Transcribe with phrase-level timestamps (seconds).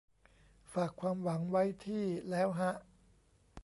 [0.73, 2.71] ฝากความหวังไว้ที่ แล้วฮะ